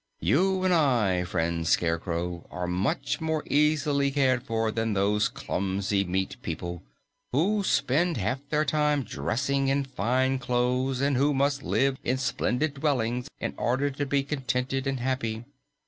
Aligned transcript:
"You 0.19 0.63
and 0.63 0.73
I, 0.73 1.23
friend 1.25 1.67
Scarecrow, 1.67 2.47
are 2.49 2.65
much 2.65 3.21
more 3.21 3.43
easily 3.47 4.09
cared 4.09 4.41
for 4.41 4.71
than 4.71 4.93
those 4.93 5.27
clumsy 5.29 6.03
meat 6.05 6.37
people, 6.41 6.81
who 7.31 7.63
spend 7.63 8.17
half 8.17 8.39
their 8.49 8.65
time 8.65 9.03
dressing 9.03 9.67
in 9.67 9.83
fine 9.83 10.39
clothes 10.39 11.01
and 11.01 11.17
who 11.17 11.35
must 11.35 11.61
live 11.61 11.99
in 12.03 12.17
splendid 12.17 12.73
dwellings 12.73 13.27
in 13.39 13.53
order 13.59 13.91
to 13.91 14.07
be 14.07 14.23
contented 14.23 14.87
and 14.87 15.01
happy. 15.01 15.45